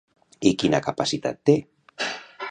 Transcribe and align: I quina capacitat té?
I 0.51 0.53
quina 0.63 0.79
capacitat 0.87 1.39
té? 1.51 1.55